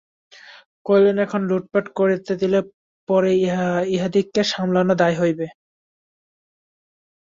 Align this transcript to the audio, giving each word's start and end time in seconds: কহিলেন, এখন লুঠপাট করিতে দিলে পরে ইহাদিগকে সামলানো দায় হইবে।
কহিলেন, 0.85 1.17
এখন 1.25 1.41
লুঠপাট 1.49 1.85
করিতে 1.99 2.33
দিলে 2.41 2.59
পরে 3.09 3.31
ইহাদিগকে 3.93 4.41
সামলানো 4.51 4.93
দায় 5.01 5.15
হইবে। 5.21 5.47